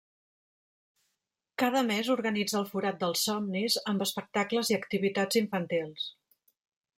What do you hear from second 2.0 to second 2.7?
organitza el